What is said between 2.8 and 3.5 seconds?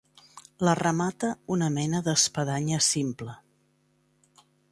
simple.